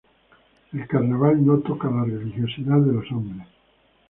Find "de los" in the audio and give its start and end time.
2.79-3.11